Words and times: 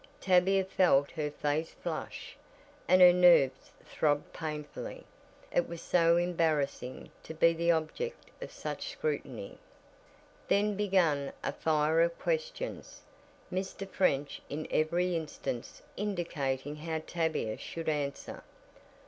Tavia 0.19 0.65
felt 0.65 1.11
her 1.11 1.29
face 1.29 1.75
flush, 1.83 2.35
and 2.87 3.01
her 3.01 3.13
nerves 3.13 3.71
throb 3.85 4.23
painfully. 4.33 5.05
It 5.53 5.69
was 5.69 5.79
so 5.79 6.17
embarassing 6.17 7.11
to 7.21 7.35
be 7.35 7.53
the 7.53 7.69
object 7.69 8.31
of 8.41 8.51
such 8.51 8.89
scrutiny. 8.89 9.59
Then 10.47 10.75
began 10.75 11.31
a 11.43 11.51
fire 11.51 12.01
of 12.01 12.17
questions, 12.17 13.03
Mr. 13.53 13.87
French 13.87 14.41
in 14.49 14.67
every 14.71 15.15
instance 15.15 15.83
indicating 15.95 16.77
how 16.77 16.97
Tavia 17.05 17.55
should 17.59 17.87
answer. 17.87 18.41